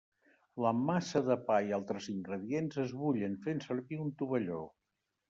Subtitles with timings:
[0.63, 4.65] La massa de pa i altres ingredients es bullen fent servir un tovalló.